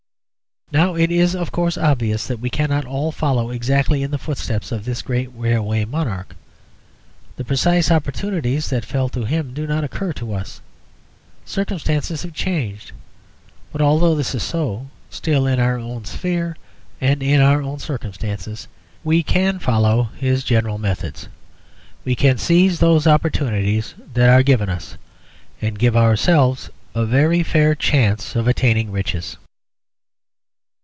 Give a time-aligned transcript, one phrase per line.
[0.73, 4.71] "Now it is, of course, obvious that we cannot all follow exactly in the footsteps
[4.71, 6.33] of this great railway monarch.
[7.35, 10.61] The precise opportunities that fell to him do not occur to us.
[11.43, 12.93] Circumstances have changed.
[13.73, 16.55] But, although this is so, still, in our own sphere
[17.01, 18.69] and in our own circumstances,
[19.03, 21.27] we can follow his general methods;
[22.05, 24.95] we can seize those opportunities that are given us,
[25.61, 29.35] and give ourselves a very fair chance of attaining riches."